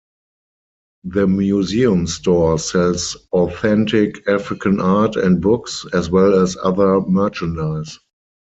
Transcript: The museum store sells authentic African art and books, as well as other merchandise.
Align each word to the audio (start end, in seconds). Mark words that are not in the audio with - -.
The 1.03 1.27
museum 1.27 2.07
store 2.07 2.57
sells 2.57 3.15
authentic 3.33 4.27
African 4.27 4.79
art 4.81 5.15
and 5.15 5.39
books, 5.39 5.85
as 5.93 6.09
well 6.09 6.41
as 6.41 6.57
other 6.63 7.01
merchandise. 7.01 7.99